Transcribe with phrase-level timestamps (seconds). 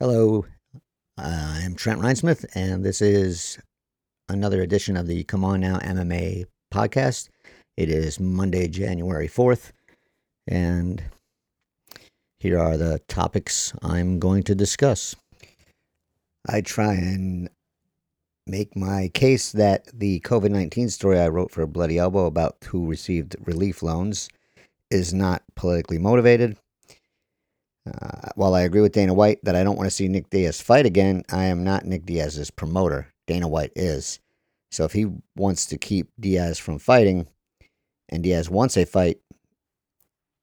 [0.00, 0.44] Hello,
[1.16, 3.58] I'm Trent Reinsmith, and this is
[4.28, 7.30] another edition of the Come On Now MMA podcast.
[7.78, 9.72] It is Monday, January 4th,
[10.46, 11.02] and
[12.38, 15.16] here are the topics I'm going to discuss.
[16.46, 17.48] I try and
[18.46, 22.86] make my case that the COVID 19 story I wrote for Bloody Elbow about who
[22.86, 24.28] received relief loans
[24.90, 26.56] is not politically motivated.
[27.86, 30.60] Uh, while I agree with Dana White that I don't want to see Nick Diaz
[30.60, 33.08] fight again, I am not Nick Diaz's promoter.
[33.26, 34.20] Dana White is.
[34.70, 37.26] So if he wants to keep Diaz from fighting
[38.08, 39.18] and Diaz wants a fight,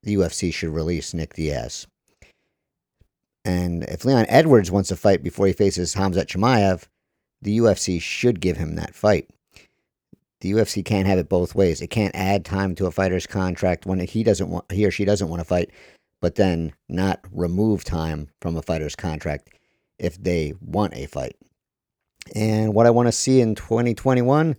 [0.03, 1.87] the UFC should release Nick Diaz.
[3.43, 6.85] And if Leon Edwards wants a fight before he faces Khamzat Chimaev,
[7.41, 9.29] the UFC should give him that fight.
[10.41, 11.81] The UFC can't have it both ways.
[11.81, 15.05] It can't add time to a fighter's contract when he doesn't want he or she
[15.05, 15.71] doesn't want to fight
[16.21, 19.49] but then not remove time from a fighter's contract
[19.99, 21.35] if they want a fight.
[22.35, 24.55] And what I want to see in 2021,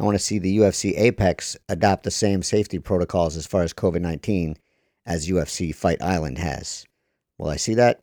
[0.00, 3.72] I want to see the UFC Apex adopt the same safety protocols as far as
[3.72, 4.56] COVID 19
[5.06, 6.84] as UFC Fight Island has.
[7.38, 8.02] Will I see that?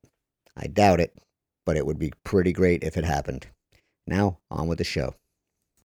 [0.55, 1.17] I doubt it,
[1.65, 3.47] but it would be pretty great if it happened.
[4.11, 5.15] Now, on with the show.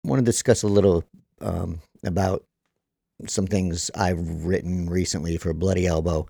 [0.04, 1.04] I want to discuss a little
[1.40, 2.44] um, about
[3.28, 6.28] some things I've written recently for Bloody Elbow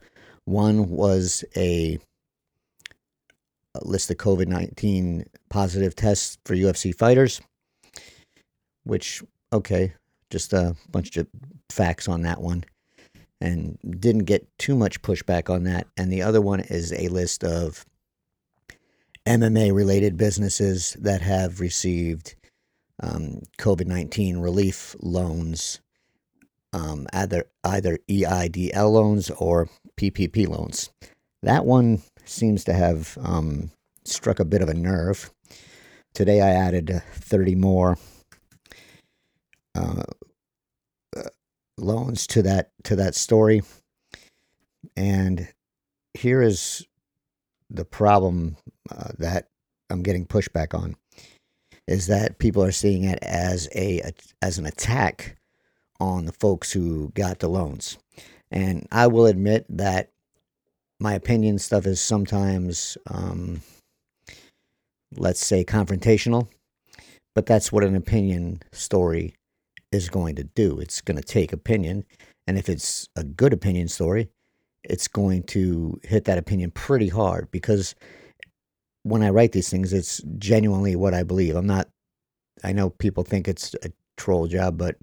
[0.47, 1.99] one was a,
[3.75, 7.41] a list of COVID 19 positive tests for UFC fighters,
[8.85, 9.21] which,
[9.51, 9.93] okay,
[10.29, 11.27] just a bunch of
[11.69, 12.63] facts on that one.
[13.39, 15.85] And didn't get too much pushback on that.
[15.95, 17.85] And the other one is a list of
[19.27, 22.35] MMA related businesses that have received
[23.03, 25.81] um, COVID 19 relief loans
[26.73, 30.91] um, either either EIDL loans or PPP loans.
[31.43, 33.71] That one seems to have um,
[34.05, 35.31] struck a bit of a nerve.
[36.13, 37.97] Today I added 30 more
[39.75, 40.03] uh,
[41.15, 41.21] uh,
[41.77, 43.61] loans to that to that story,
[44.95, 45.47] and
[46.13, 46.85] here is
[47.69, 48.57] the problem
[48.91, 49.47] uh, that
[49.89, 50.95] I'm getting pushback on
[51.87, 54.11] is that people are seeing it as a
[54.41, 55.37] as an attack
[55.99, 57.97] on the folks who got the loans.
[58.51, 60.11] And I will admit that
[60.99, 63.61] my opinion stuff is sometimes, um,
[65.15, 66.47] let's say, confrontational,
[67.35, 69.35] but that's what an opinion story
[69.91, 70.79] is going to do.
[70.79, 72.05] It's going to take opinion.
[72.47, 74.29] And if it's a good opinion story,
[74.89, 77.93] it's going to hit that opinion pretty hard because
[79.03, 81.55] when I write these things, it's genuinely what I believe.
[81.55, 81.89] I'm not,
[82.63, 84.95] I know people think it's a troll job, but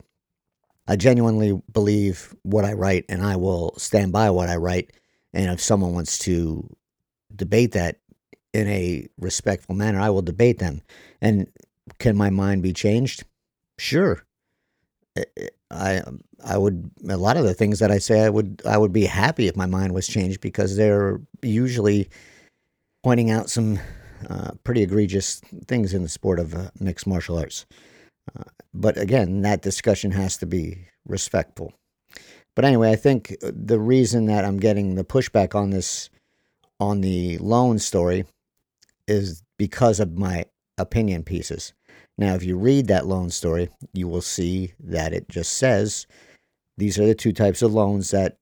[0.87, 4.93] I genuinely believe what I write and I will stand by what I write.
[5.33, 6.69] And if someone wants to
[7.35, 7.99] debate that
[8.53, 10.83] in a respectful manner, I will debate them.
[11.21, 11.49] And
[11.99, 13.25] can my mind be changed?
[13.79, 14.25] Sure.
[15.71, 16.03] I
[16.45, 19.07] I would a lot of the things that I say I would I would be
[19.07, 22.09] happy if my mind was changed because they're usually
[23.03, 23.79] pointing out some
[24.29, 27.67] uh, pretty egregious things in the sport of uh, mixed martial arts.
[28.35, 31.73] Uh, but again, that discussion has to be respectful.
[32.57, 36.09] But anyway, I think the reason that I'm getting the pushback on this,
[36.81, 38.25] on the loan story,
[39.07, 40.47] is because of my
[40.79, 41.73] opinion pieces.
[42.17, 46.07] Now, if you read that loan story, you will see that it just says
[46.77, 48.39] these are the two types of loans that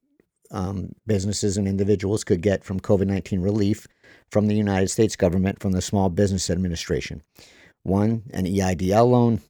[0.50, 3.86] um, businesses and individuals could get from COVID 19 relief
[4.30, 7.22] from the United States government, from the Small Business Administration.
[7.82, 9.40] One, an EIDL loan,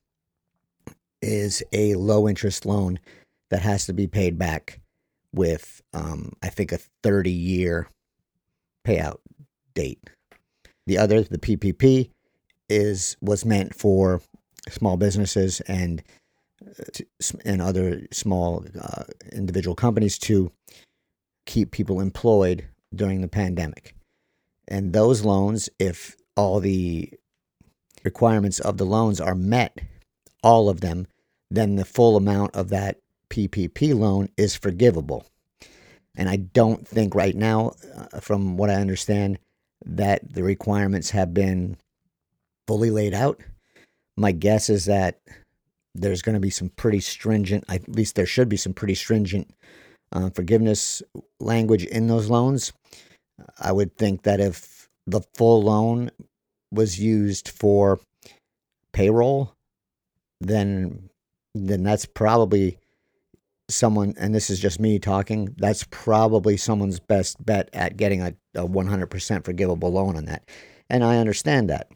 [1.21, 2.99] is a low interest loan
[3.51, 4.81] that has to be paid back
[5.33, 7.89] with, um, I think, a 30 year
[8.87, 9.19] payout
[9.75, 10.01] date.
[10.87, 12.11] The other, the PPP,
[12.73, 14.21] is was meant for
[14.69, 16.03] small businesses and
[16.67, 20.51] uh, and other small uh, individual companies to
[21.47, 23.95] keep people employed during the pandemic.
[24.69, 27.13] And those loans, if all the
[28.05, 29.79] requirements of the loans are met,
[30.43, 31.07] all of them,
[31.51, 32.99] then the full amount of that
[33.29, 35.27] PPP loan is forgivable.
[36.15, 39.39] And I don't think right now, uh, from what I understand,
[39.85, 41.77] that the requirements have been
[42.67, 43.41] fully laid out.
[44.17, 45.21] My guess is that
[45.95, 49.53] there's going to be some pretty stringent, at least there should be some pretty stringent
[50.13, 51.03] uh, forgiveness
[51.41, 52.73] language in those loans.
[53.59, 56.11] I would think that if the full loan
[56.71, 58.01] was used for
[58.93, 59.55] payroll,
[60.41, 61.11] then
[61.55, 62.79] then that's probably
[63.69, 68.35] someone, and this is just me talking, that's probably someone's best bet at getting a,
[68.55, 70.49] a 100% forgivable loan on that.
[70.89, 71.89] And I understand that.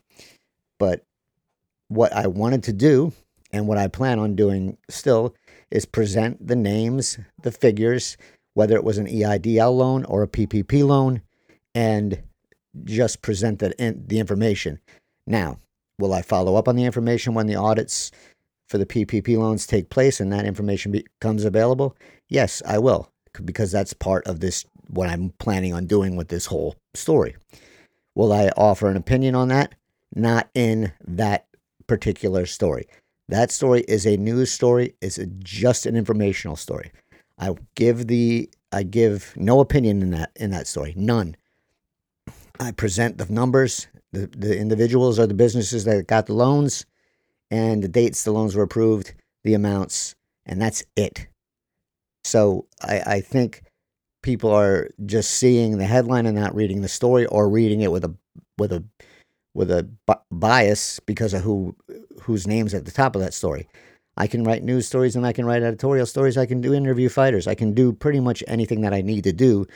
[0.78, 1.02] But
[1.88, 3.12] what I wanted to do
[3.52, 5.34] and what I plan on doing still
[5.70, 8.16] is present the names, the figures,
[8.54, 11.22] whether it was an EIDL loan or a PPP loan,
[11.74, 12.22] and
[12.84, 13.74] just present the,
[14.06, 14.80] the information.
[15.26, 15.58] Now,
[15.98, 18.10] will I follow up on the information when the audits
[18.68, 21.96] for the PPP loans take place and that information becomes available?
[22.28, 23.10] Yes, I will,
[23.44, 27.36] because that's part of this, what I'm planning on doing with this whole story.
[28.14, 29.74] Will I offer an opinion on that?
[30.16, 31.46] Not in that
[31.86, 32.86] particular story.
[33.28, 34.94] That story is a news story.
[35.00, 36.90] It's a, just an informational story.
[37.38, 41.36] I give the I give no opinion in that in that story, none.
[42.58, 46.86] I present the numbers, the, the individuals or the businesses that got the loans,
[47.50, 49.12] and the dates the loans were approved,
[49.44, 50.14] the amounts,
[50.46, 51.26] and that's it.
[52.24, 53.62] So I, I think
[54.22, 58.04] people are just seeing the headline and not reading the story, or reading it with
[58.04, 58.14] a
[58.56, 58.82] with a
[59.56, 59.88] with a
[60.30, 61.74] bias because of who
[62.20, 63.66] whose names at the top of that story.
[64.18, 66.36] I can write news stories and I can write editorial stories.
[66.36, 67.46] I can do interview fighters.
[67.46, 69.66] I can do pretty much anything that I need to do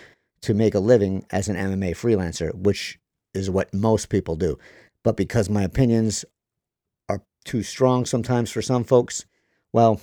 [0.42, 2.98] to make a living as an MMA freelancer, which
[3.34, 4.58] is what most people do.
[5.02, 6.24] But because my opinions
[7.08, 9.24] are too strong sometimes for some folks,
[9.72, 10.00] well,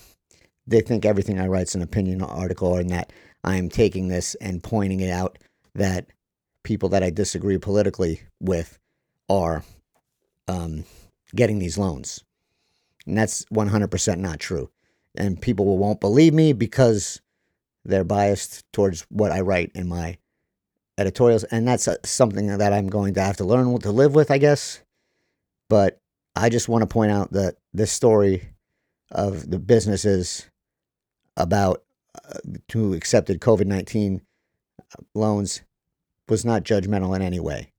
[0.66, 3.12] they think everything I write is an opinion article and that
[3.44, 5.38] I am taking this and pointing it out
[5.76, 6.08] that
[6.64, 8.78] people that I disagree politically with
[9.30, 9.64] are
[10.48, 10.86] um,
[11.36, 12.24] getting these loans.
[13.06, 14.70] And that's 100% not true.
[15.16, 17.22] And people won't believe me because
[17.86, 20.18] they're biased towards what I write in my
[20.98, 21.44] editorials.
[21.46, 24.38] And that's uh, something that I'm going to have to learn to live with, I
[24.38, 24.82] guess.
[25.70, 26.00] But
[26.36, 28.50] I just want to point out that this story
[29.12, 30.50] of the businesses
[31.36, 31.84] about
[32.16, 32.40] uh,
[32.72, 34.22] who accepted COVID 19
[34.80, 35.62] uh, loans
[36.28, 37.72] was not judgmental in any way.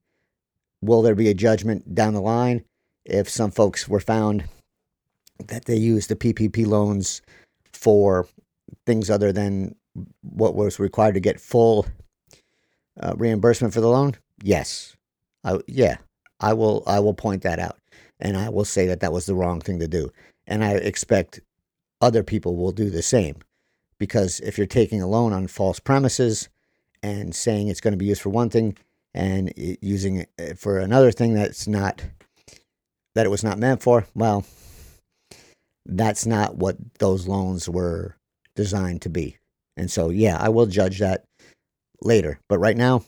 [0.81, 2.65] Will there be a judgment down the line
[3.05, 4.45] if some folks were found
[5.47, 7.23] that they used the PPP loans
[7.73, 8.27] for
[8.87, 9.75] things other than
[10.23, 11.87] what was required to get full
[13.01, 14.15] uh, reimbursement for the loan?
[14.43, 14.97] Yes,
[15.45, 15.99] I, yeah,
[16.41, 16.83] I will.
[16.87, 17.79] I will point that out,
[18.21, 20.13] and I will say that that was the wrong thing to do,
[20.47, 21.41] and I expect
[22.01, 23.37] other people will do the same,
[23.99, 26.49] because if you're taking a loan on false premises
[27.03, 28.77] and saying it's going to be used for one thing
[29.15, 32.03] and using it for another thing that's not
[33.15, 34.45] that it was not meant for, well,
[35.85, 38.17] that's not what those loans were
[38.55, 39.39] designed to be.
[39.77, 41.25] And so, yeah, I will judge that
[42.03, 42.41] later.
[42.49, 43.05] But right now,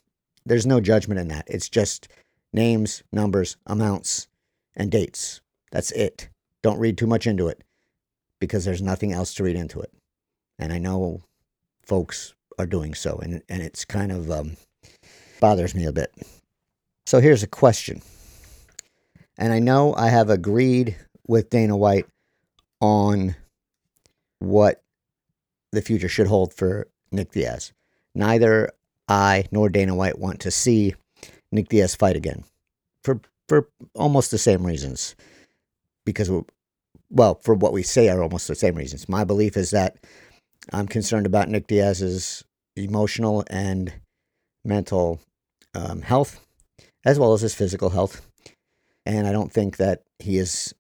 [0.47, 1.45] there's no judgment in that.
[1.47, 2.09] It's just
[2.53, 4.29] names, numbers, amounts,
[4.75, 5.41] and dates.
[5.71, 6.29] That's it.
[6.63, 7.63] Don't read too much into it
[8.41, 9.93] because there's nothing else to read into it.
[10.59, 11.23] And I know
[11.83, 14.57] folks are doing so, and, and it's kind of um,
[15.41, 16.13] bothers me a bit.
[17.07, 18.03] So here's a question.
[19.39, 20.97] And I know I have agreed
[21.27, 22.07] with Dana White
[22.81, 23.35] on
[24.39, 24.83] what
[25.73, 27.73] the future should hold for Nick Diaz.
[28.15, 28.71] Neither
[29.09, 30.95] I nor Dana White want to see
[31.53, 32.45] Nick Diaz fight again
[33.03, 35.17] for for almost the same reasons.
[36.07, 36.31] Because
[37.11, 39.09] well, for what we say are almost the same reasons.
[39.09, 39.97] My belief is that
[40.73, 42.45] I'm concerned about Nick Diaz's
[42.77, 43.93] emotional and
[44.65, 45.21] mental
[45.75, 46.41] um, health,
[47.05, 48.27] as well as his physical health.
[49.07, 50.75] And I don't think that he is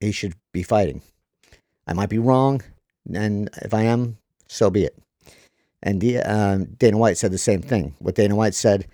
[0.00, 1.02] he should be fighting.
[1.86, 2.62] I might be wrong,
[3.12, 4.96] and if I am, so be it.
[5.82, 7.94] And uh, Dana White said the same thing.
[7.98, 8.86] What Dana White said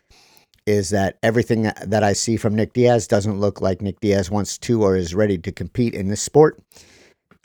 [0.66, 4.56] is that everything that, I see from Nick Diaz doesn't look like Nick Diaz wants
[4.58, 6.58] to or is ready to compete in this sport.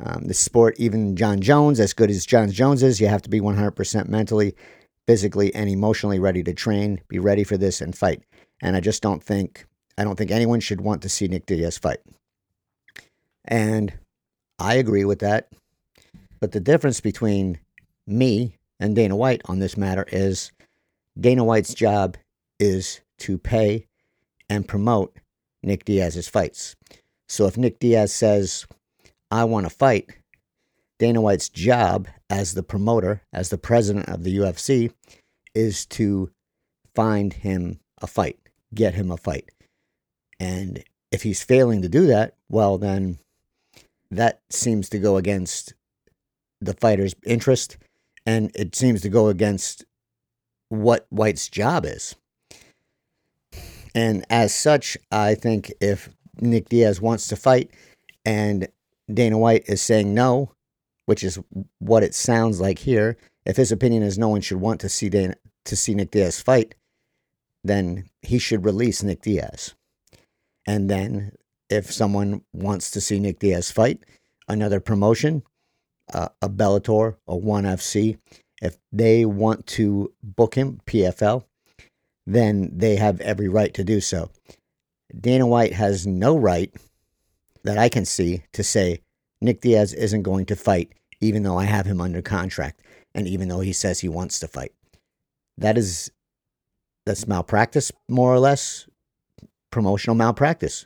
[0.01, 3.29] Um, this sport, even Jon Jones, as good as Jon Jones is, you have to
[3.29, 4.55] be 100% mentally,
[5.09, 8.21] physically, and emotionally ready to train, be ready for this, and fight.
[8.61, 9.65] And I just don't think
[9.97, 11.97] I don't think anyone should want to see Nick Diaz fight.
[13.43, 13.91] And
[14.59, 15.49] I agree with that.
[16.39, 17.57] But the difference between
[18.05, 20.51] me and Dana White on this matter is
[21.19, 22.15] Dana White's job
[22.59, 23.87] is to pay
[24.47, 25.17] and promote
[25.63, 26.75] Nick Diaz's fights.
[27.27, 28.67] So if Nick Diaz says,
[29.31, 30.11] I want to fight,
[30.99, 34.91] Dana White's job as the promoter, as the president of the UFC,
[35.55, 36.29] is to
[36.93, 38.37] find him a fight,
[38.73, 39.49] get him a fight.
[40.39, 43.17] And if he's failing to do that, well, then
[44.11, 45.73] that seems to go against
[46.61, 47.77] the fighter's interest
[48.25, 49.85] and it seems to go against
[50.67, 52.15] what White's job is.
[53.95, 57.71] And as such, I think if Nick Diaz wants to fight
[58.25, 58.67] and
[59.11, 60.51] Dana White is saying no,
[61.09, 61.39] which is
[61.79, 63.17] what it sounds like here.
[63.43, 65.33] If his opinion is no one should want to see Dana,
[65.65, 66.75] to see Nick Diaz fight,
[67.63, 69.73] then he should release Nick Diaz.
[70.67, 71.31] And then
[71.67, 74.03] if someone wants to see Nick Diaz fight,
[74.47, 75.41] another promotion,
[76.13, 78.19] uh, a Bellator, a ONE FC,
[78.61, 81.43] if they want to book him, PFL,
[82.27, 84.29] then they have every right to do so.
[85.19, 86.71] Dana White has no right
[87.63, 89.01] that I can see to say
[89.41, 92.81] Nick Diaz isn't going to fight, even though I have him under contract
[93.13, 94.73] and even though he says he wants to fight.
[95.57, 96.11] That is
[97.05, 98.87] that's malpractice, more or less,
[99.71, 100.85] promotional malpractice.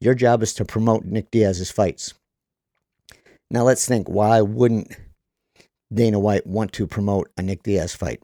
[0.00, 2.14] Your job is to promote Nick Diaz's fights.
[3.50, 4.96] Now let's think why wouldn't
[5.92, 8.22] Dana White want to promote a Nick Diaz fight?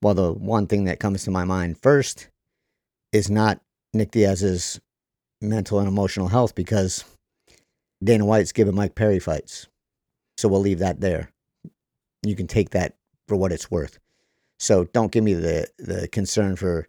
[0.00, 2.28] Well, the one thing that comes to my mind first
[3.12, 3.60] is not
[3.94, 4.80] Nick Diaz's
[5.40, 7.04] mental and emotional health because
[8.02, 9.68] Dana White's giving Mike Perry fights.
[10.36, 11.30] So we'll leave that there.
[12.22, 12.94] You can take that
[13.28, 13.98] for what it's worth.
[14.58, 16.86] So don't give me the, the concern for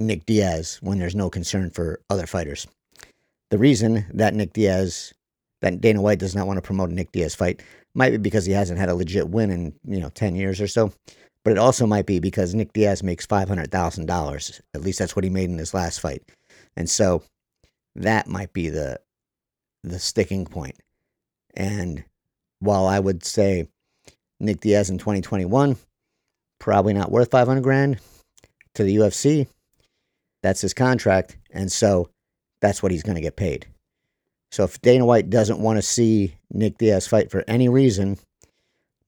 [0.00, 2.66] Nick Diaz when there's no concern for other fighters.
[3.50, 5.12] The reason that Nick Diaz,
[5.60, 7.62] that Dana White does not want to promote a Nick Diaz fight
[7.94, 10.66] might be because he hasn't had a legit win in, you know, 10 years or
[10.66, 10.92] so.
[11.44, 14.60] But it also might be because Nick Diaz makes $500,000.
[14.74, 16.22] At least that's what he made in his last fight.
[16.76, 17.22] And so
[17.96, 19.00] that might be the
[19.82, 20.76] the sticking point.
[21.54, 22.04] And
[22.60, 23.68] while I would say
[24.40, 25.76] Nick Diaz in 2021
[26.58, 27.98] probably not worth 500 grand
[28.74, 29.48] to the UFC,
[30.42, 32.08] that's his contract and so
[32.60, 33.66] that's what he's going to get paid.
[34.52, 38.18] So if Dana White doesn't want to see Nick Diaz fight for any reason,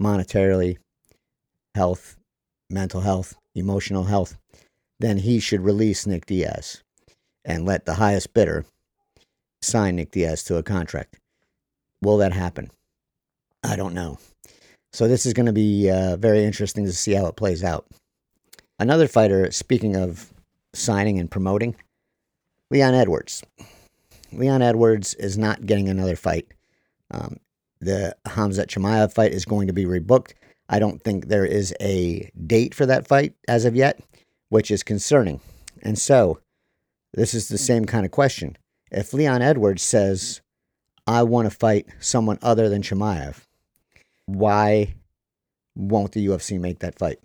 [0.03, 0.79] monetarily,
[1.75, 2.17] health,
[2.71, 4.37] mental health, emotional health,
[5.01, 6.83] then he should release Nick Diaz
[7.45, 8.65] and let the highest bidder
[9.65, 11.19] sign Nick Diaz to a contract.
[12.03, 12.71] Will that happen?
[13.63, 14.19] I don't know.
[14.93, 17.87] So this is going to be uh, very interesting to see how it plays out.
[18.79, 20.33] Another fighter, speaking of
[20.73, 21.75] signing and promoting,
[22.71, 23.43] Leon Edwards.
[24.33, 26.47] Leon Edwards is not getting another fight.
[27.11, 27.39] Um,
[27.81, 30.33] the Khamzat Chimaev fight is going to be rebooked.
[30.69, 34.01] I don't think there is a date for that fight as of yet,
[34.49, 35.41] which is concerning.
[35.83, 36.41] And so,
[37.13, 38.57] this is the same kind of question.
[38.95, 40.41] If Leon Edwards says,
[41.07, 43.43] I want to fight someone other than Chimaev,
[44.27, 44.95] why
[45.77, 47.19] won't the UFC make that fight?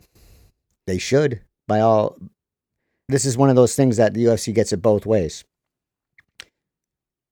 [0.87, 2.17] They should, by all.
[3.07, 5.43] This is one of those things that the UFC gets it both ways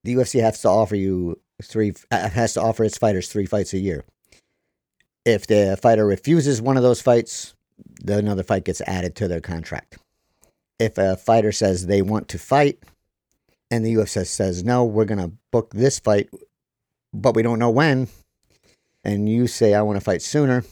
[0.04, 3.72] the UFC has to offer you three uh, has to offer its fighters three fights
[3.74, 4.04] a year.
[5.24, 7.54] If the fighter refuses one of those fights,
[8.06, 9.98] another fight gets added to their contract.
[10.78, 12.82] If a fighter says they want to fight
[13.70, 16.28] and the UFC says no, we're going to book this fight
[17.12, 18.08] but we don't know when
[19.04, 20.64] and you say I want to fight sooner,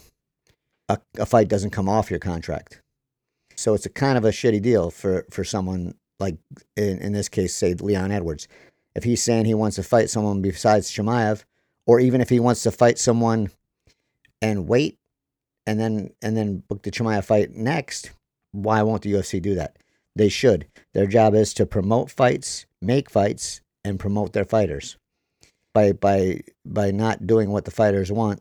[0.88, 2.82] a, a fight doesn't come off your contract.
[3.54, 6.36] So it's a kind of a shitty deal for for someone like
[6.76, 8.48] in, in this case say Leon Edwards
[8.96, 11.44] if he's saying he wants to fight someone besides Chimaev,
[11.86, 13.50] or even if he wants to fight someone
[14.40, 14.98] and wait
[15.66, 18.10] and then and then book the Chimaev fight next,
[18.52, 19.76] why won't the UFC do that?
[20.16, 20.66] They should.
[20.94, 24.96] Their job is to promote fights, make fights, and promote their fighters.
[25.74, 28.40] By by by not doing what the fighters want,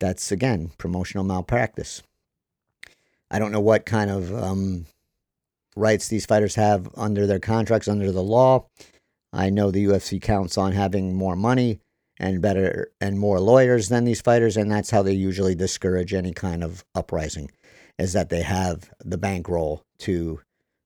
[0.00, 2.02] that's again promotional malpractice.
[3.30, 4.86] I don't know what kind of um,
[5.74, 8.66] rights these fighters have under their contracts, under the law.
[9.32, 11.78] I know the UFC counts on having more money
[12.18, 16.32] and better and more lawyers than these fighters, and that's how they usually discourage any
[16.32, 17.50] kind of uprising,
[17.98, 20.40] is that they have the bankroll to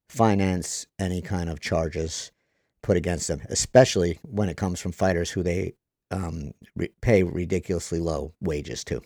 [0.07, 2.31] finance any kind of charges
[2.87, 5.73] put against them, especially when it comes from fighters who they
[6.09, 9.01] um, re- pay ridiculously low wages to.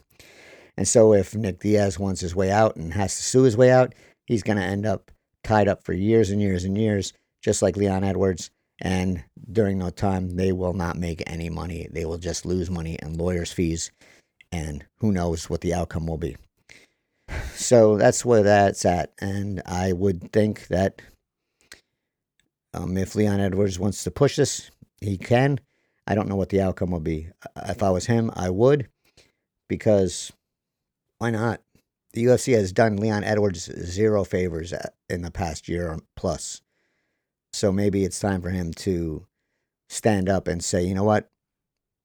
[0.77, 3.71] And so, if Nick Diaz wants his way out and has to sue his way
[3.71, 3.93] out,
[4.25, 5.11] he's going to end up
[5.43, 7.11] tied up for years and years and years,
[7.41, 11.87] just like Leon Edwards and during that time, they will not make any money.
[11.91, 13.91] They will just lose money and lawyers' fees,
[14.51, 16.35] and who knows what the outcome will be.
[17.53, 19.13] So that's where that's at.
[19.21, 21.01] And I would think that
[22.73, 25.59] um, if Leon Edwards wants to push this, he can.
[26.07, 27.29] I don't know what the outcome will be.
[27.67, 28.87] If I was him, I would,
[29.67, 30.31] because
[31.17, 31.61] why not?
[32.13, 34.73] The UFC has done Leon Edwards zero favors
[35.09, 36.61] in the past year plus.
[37.53, 39.25] So maybe it's time for him to
[39.89, 41.29] stand up and say, you know what?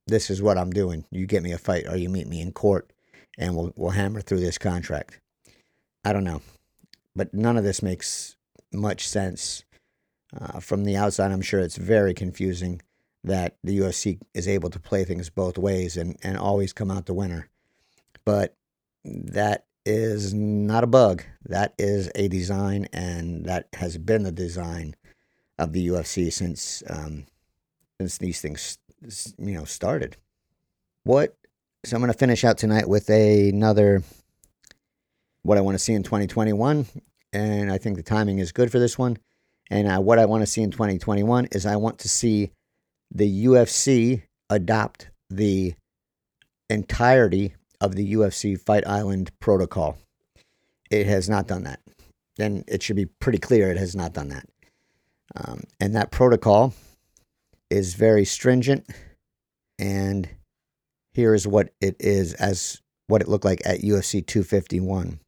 [0.06, 1.04] This is what I'm doing.
[1.10, 2.92] You get me a fight or you meet me in court
[3.38, 5.20] and we'll, we'll hammer through this contract.
[6.04, 6.42] I don't know.
[7.16, 8.36] But none of this makes
[8.72, 9.64] much sense.
[10.38, 12.82] Uh, from the outside, I'm sure it's very confusing.
[13.24, 17.06] that the UFC is able to play things both ways and, and always come out
[17.06, 17.48] the winner.
[18.24, 18.54] But
[19.04, 21.24] that is not a bug.
[21.44, 24.94] That is a design, and that has been the design
[25.58, 27.26] of the UFC since um,
[27.98, 28.78] since these things
[29.38, 30.16] you know started.
[31.04, 31.36] What?
[31.84, 34.02] So I'm going to finish out tonight with a, another
[35.42, 36.86] what I want to see in 2021,
[37.32, 39.18] and I think the timing is good for this one.
[39.70, 42.50] And uh, what I want to see in 2021 is I want to see
[43.12, 45.74] the UFC adopt the
[46.70, 49.98] entirety of the UFC Fight Island protocol.
[50.90, 51.80] It has not done that.
[52.38, 54.46] And it should be pretty clear it has not done that.
[55.34, 56.74] Um, and that protocol
[57.70, 58.86] is very stringent.
[59.78, 60.28] And
[61.12, 65.18] here is what it is as what it looked like at UFC 251.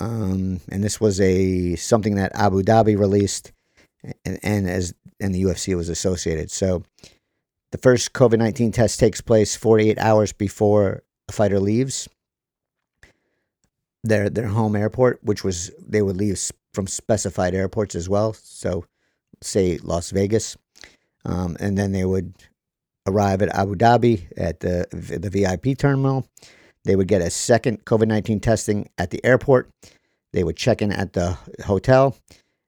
[0.00, 3.52] Um, and this was a something that Abu Dhabi released,
[4.24, 6.50] and, and as and the UFC was associated.
[6.50, 6.84] So
[7.72, 12.08] the first COVID 19 test takes place 48 hours before a fighter leaves
[14.04, 16.40] their their home airport, which was they would leave
[16.72, 18.32] from specified airports as well.
[18.32, 18.84] So,
[19.42, 20.56] say Las Vegas,
[21.24, 22.34] um, and then they would
[23.06, 26.26] arrive at Abu Dhabi at the the VIP terminal.
[26.84, 29.70] They would get a second COVID nineteen testing at the airport.
[30.32, 32.16] They would check in at the hotel,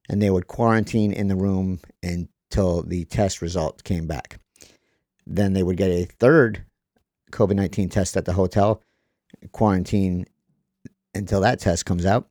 [0.09, 4.39] and they would quarantine in the room until the test result came back.
[5.27, 6.65] Then they would get a third
[7.31, 8.83] COVID 19 test at the hotel,
[9.53, 10.27] quarantine
[11.15, 12.29] until that test comes out.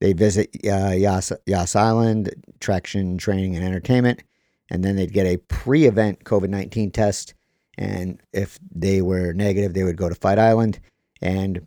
[0.00, 4.22] They visit uh, Yas, Yas Island, Traction Training and Entertainment,
[4.70, 7.34] and then they'd get a pre event COVID 19 test.
[7.76, 10.80] And if they were negative, they would go to Fight Island.
[11.22, 11.66] And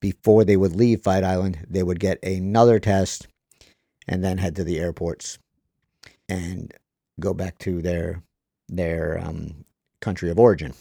[0.00, 3.26] before they would leave Fight Island, they would get another test
[4.06, 5.38] and then head to the airports
[6.28, 6.72] and
[7.20, 8.22] go back to their
[8.68, 9.64] their um,
[10.00, 10.74] country of origin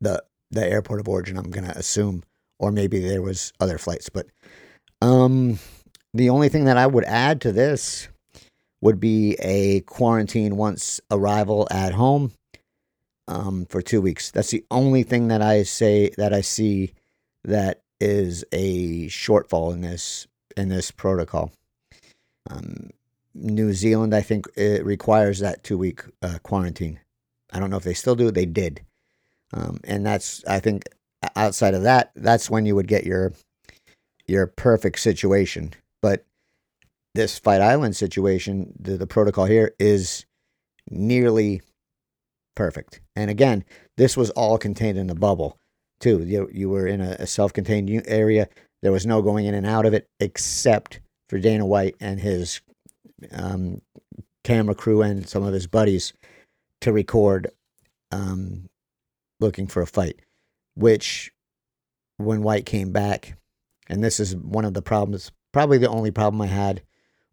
[0.00, 1.36] the the airport of origin.
[1.36, 2.22] I'm gonna assume,
[2.58, 4.08] or maybe there was other flights.
[4.08, 4.26] But
[5.02, 5.58] um,
[6.14, 8.08] the only thing that I would add to this
[8.80, 12.32] would be a quarantine once arrival at home
[13.28, 14.30] um, for two weeks.
[14.30, 16.92] That's the only thing that I say that I see
[17.44, 21.52] that is a shortfall in this in this protocol.
[22.48, 22.90] Um,
[23.34, 27.00] New Zealand, I think, it requires that two week uh, quarantine.
[27.52, 28.30] I don't know if they still do.
[28.30, 28.82] They did.
[29.52, 30.84] Um, and that's, I think,
[31.36, 33.32] outside of that, that's when you would get your
[34.26, 35.72] your perfect situation.
[36.02, 36.24] But
[37.14, 40.26] this Fight Island situation, the, the protocol here is
[40.90, 41.62] nearly
[42.56, 43.00] perfect.
[43.14, 43.64] And again,
[43.96, 45.56] this was all contained in the bubble,
[46.00, 46.24] too.
[46.24, 48.48] You, you were in a, a self contained area.
[48.82, 52.60] There was no going in and out of it except for Dana White and his
[53.32, 53.80] um,
[54.42, 56.12] camera crew and some of his buddies
[56.80, 57.48] to record
[58.12, 58.68] um,
[59.40, 60.20] looking for a fight,
[60.74, 61.32] which
[62.16, 63.36] when White came back,
[63.88, 66.82] and this is one of the problems, probably the only problem I had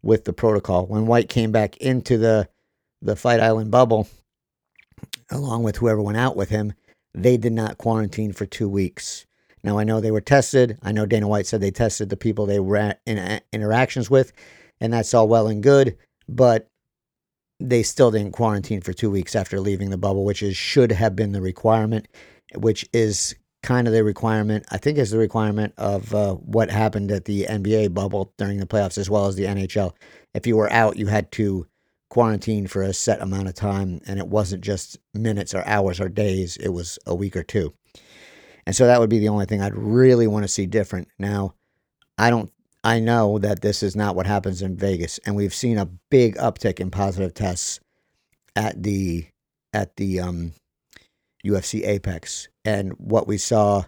[0.02, 0.86] with the protocol.
[0.86, 2.48] When White came back into the
[3.00, 4.08] the Fight Island bubble,
[5.30, 6.72] along with whoever went out with him,
[7.14, 9.26] they did not quarantine for two weeks.
[9.62, 10.78] Now I know they were tested.
[10.82, 14.32] I know Dana White said they tested the people they were in interactions with,
[14.80, 15.96] and that's all well and good.
[16.28, 16.68] But
[17.60, 21.16] they still didn't quarantine for two weeks after leaving the bubble, which is should have
[21.16, 22.08] been the requirement,
[22.54, 24.66] which is kind of the requirement.
[24.70, 28.66] I think is the requirement of uh, what happened at the NBA bubble during the
[28.66, 29.94] playoffs, as well as the NHL.
[30.34, 31.66] If you were out, you had to
[32.14, 36.08] quarantine for a set amount of time, and it wasn't just minutes or hours or
[36.08, 37.74] days; it was a week or two.
[38.64, 41.08] And so that would be the only thing I'd really want to see different.
[41.18, 41.54] Now,
[42.16, 42.52] I don't
[42.84, 46.36] I know that this is not what happens in Vegas, and we've seen a big
[46.36, 47.80] uptick in positive tests
[48.54, 49.26] at the
[49.72, 50.52] at the um,
[51.44, 53.82] UFC Apex, and what we saw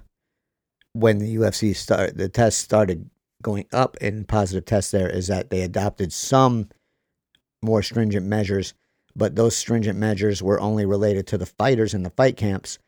[0.95, 3.09] when the UFC start the tests started
[3.41, 6.69] going up in positive tests there is that they adopted some
[7.63, 8.75] more stringent measures,
[9.15, 12.79] but those stringent measures were only related to the fighters in the fight camps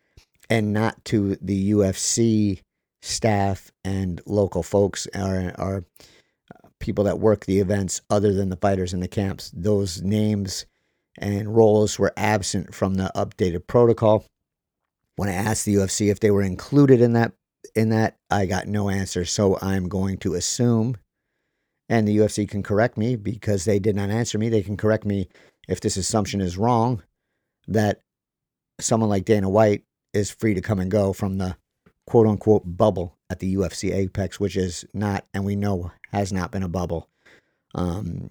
[0.50, 2.60] and not to the UFC
[3.02, 5.84] staff and local folks or, are
[6.54, 9.50] uh, people that work the events other than the fighters in the camps.
[9.54, 10.66] Those names
[11.16, 14.24] and roles were absent from the updated protocol.
[15.16, 17.32] When I asked the UFC if they were included in that
[17.74, 19.24] in that, I got no answer.
[19.24, 20.96] So I'm going to assume,
[21.88, 24.48] and the UFC can correct me because they did not answer me.
[24.48, 25.28] They can correct me
[25.68, 27.02] if this assumption is wrong,
[27.66, 28.00] that
[28.80, 31.56] someone like Dana White is free to come and go from the
[32.06, 36.50] quote unquote bubble at the UFC Apex, which is not, and we know has not
[36.50, 37.08] been a bubble.
[37.74, 38.30] Um,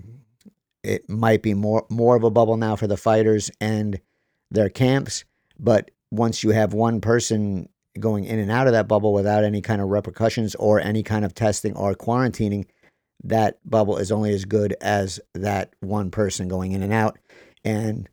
[0.84, 4.00] it might be more more of a bubble now for the fighters and
[4.50, 5.26] their camps.
[5.60, 9.62] But once you have one person going in and out of that bubble without any
[9.62, 12.66] kind of repercussions or any kind of testing or quarantining,
[13.24, 17.18] that bubble is only as good as that one person going in and out.
[17.64, 18.08] And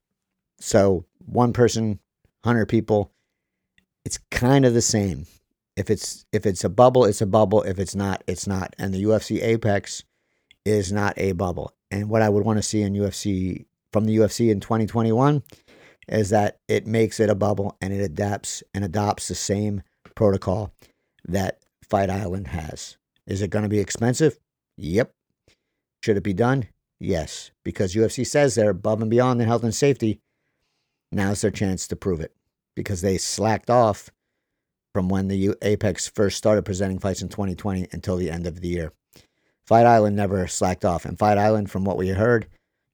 [0.59, 2.01] so, one person,
[2.43, 3.13] 100 people,
[4.05, 5.27] it's kind of the same.
[5.77, 7.63] If it's if it's a bubble, it's a bubble.
[7.63, 8.75] If it's not, it's not.
[8.79, 10.05] And the UFC Apex
[10.65, 11.75] is not a bubble.
[11.91, 15.43] And what I would want to see in UFC from the UFC in 2021
[16.09, 19.83] is that it makes it a bubble and it adapts and adopts the same
[20.15, 20.73] protocol
[21.27, 22.97] that Fight Island has.
[23.27, 24.39] Is it going to be expensive?
[24.77, 25.13] Yep.
[26.03, 26.69] Should it be done?
[27.01, 30.21] Yes, because UFC says they're above and beyond the health and safety.
[31.13, 32.33] Now's their chance to prove it
[32.75, 34.11] because they slacked off
[34.95, 38.69] from when the Apex first started presenting fights in 2020 until the end of the
[38.69, 38.93] year.
[39.67, 41.05] Fight Island never slacked off.
[41.05, 42.47] And Fight Island, from what we heard,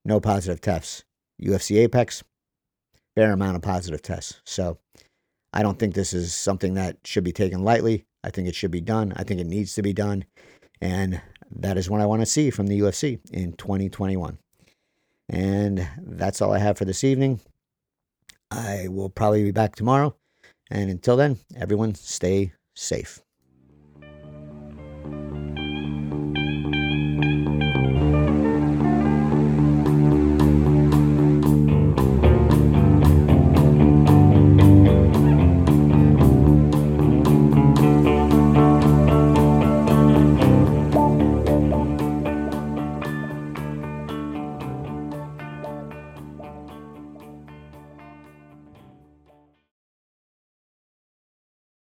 [0.05, 1.05] no positive tests.
[1.43, 2.23] UFC Apex,
[3.17, 4.41] fair amount of positive tests.
[4.45, 4.79] So
[5.53, 8.05] I don't think this is something that should be taken lightly.
[8.23, 9.13] I think it should be done.
[9.17, 10.25] I think it needs to be done.
[10.81, 11.21] And
[11.57, 14.39] that is what I want to see from the UFC in 2021.
[15.29, 17.41] And that's all I have for this evening.
[18.51, 20.17] I will probably be back tomorrow.
[20.71, 23.21] And until then, everyone stay safe.